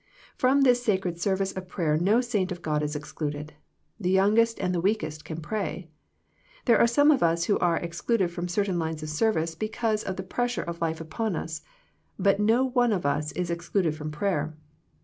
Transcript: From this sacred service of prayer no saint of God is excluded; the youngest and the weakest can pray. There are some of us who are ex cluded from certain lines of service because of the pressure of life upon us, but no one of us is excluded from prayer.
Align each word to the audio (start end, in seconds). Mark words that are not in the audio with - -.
From 0.35 0.61
this 0.61 0.83
sacred 0.83 1.19
service 1.21 1.51
of 1.51 1.67
prayer 1.67 1.95
no 1.95 2.21
saint 2.21 2.51
of 2.51 2.63
God 2.63 2.81
is 2.81 2.95
excluded; 2.95 3.53
the 3.99 4.09
youngest 4.09 4.59
and 4.59 4.73
the 4.73 4.81
weakest 4.81 5.23
can 5.23 5.41
pray. 5.43 5.91
There 6.65 6.79
are 6.79 6.87
some 6.87 7.11
of 7.11 7.21
us 7.21 7.43
who 7.43 7.59
are 7.59 7.75
ex 7.77 8.01
cluded 8.01 8.31
from 8.31 8.47
certain 8.47 8.79
lines 8.79 9.03
of 9.03 9.09
service 9.09 9.53
because 9.53 10.01
of 10.03 10.15
the 10.15 10.23
pressure 10.23 10.63
of 10.63 10.81
life 10.81 11.01
upon 11.01 11.35
us, 11.35 11.61
but 12.17 12.39
no 12.39 12.63
one 12.69 12.91
of 12.93 13.05
us 13.05 13.31
is 13.33 13.51
excluded 13.51 13.93
from 13.95 14.09
prayer. 14.09 14.57